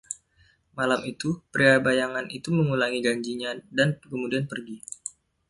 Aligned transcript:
Malam 0.77 1.01
itu, 1.13 1.29
pria 1.53 1.75
bayangan 1.87 2.25
itu 2.37 2.49
mengulangi 2.57 2.99
janjinya 3.05 3.51
dan 3.77 3.89
kemudian 4.11 4.45
pergi. 4.51 4.77